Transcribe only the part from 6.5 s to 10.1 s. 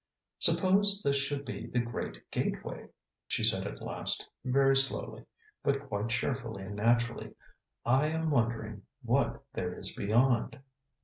and naturally. "I am wondering what there is